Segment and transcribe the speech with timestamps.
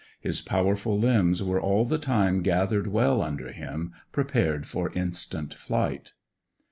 [0.19, 6.13] His powerful limbs were all the time gathered well under him, prepared for instant flight.